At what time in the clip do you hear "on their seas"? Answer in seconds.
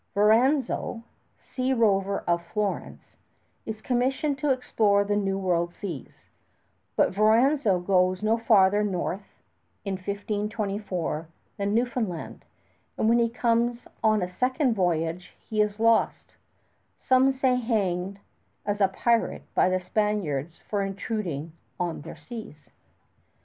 21.79-22.71